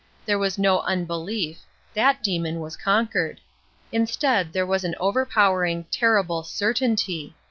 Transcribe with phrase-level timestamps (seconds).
[0.25, 1.59] There was no unbelief;
[1.93, 3.39] that demon was conquered.
[3.91, 7.35] Instead there was an overpowering, terrible certainty.